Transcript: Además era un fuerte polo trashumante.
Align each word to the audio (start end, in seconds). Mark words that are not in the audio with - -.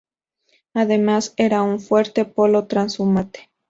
Además 0.73 1.35
era 1.37 1.61
un 1.61 1.79
fuerte 1.79 2.25
polo 2.25 2.65
trashumante. 2.65 3.51